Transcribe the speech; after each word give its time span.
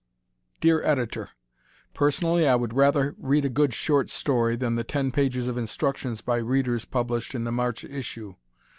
_Dear 0.61 0.81
Editor: 0.81 1.29
Personally 1.93 2.47
I 2.47 2.55
would 2.55 2.73
rather 2.73 3.13
read 3.19 3.45
a 3.45 3.49
good 3.49 3.71
short 3.71 4.09
story 4.09 4.55
than 4.55 4.73
the 4.73 4.83
ten 4.83 5.11
pages 5.11 5.47
of 5.47 5.59
instructions 5.59 6.21
by 6.21 6.37
Readers 6.37 6.85
published 6.85 7.35
in 7.35 7.43
the 7.43 7.51
March 7.51 7.83
issue. 7.83 8.33